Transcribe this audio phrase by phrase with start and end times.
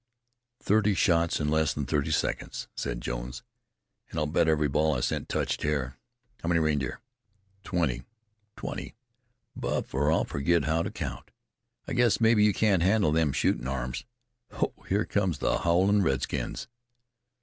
[0.59, 3.43] "Thirty shots in less than thirty seconds," said Jones,
[4.11, 5.99] "An' I'll bet every ball I sent touched hair.
[6.41, 7.01] How many reindeer?"
[7.63, 8.01] "Twenty!
[8.55, 8.95] twenty!
[9.55, 11.29] Buff, or I've forgot how to count.
[11.87, 14.03] I guess mebbe you can't handle them shootin' arms.
[14.53, 14.73] Ho!
[14.89, 16.67] here comes the howlin' redskins."